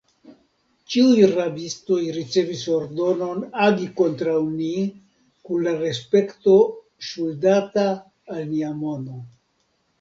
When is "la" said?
5.69-5.77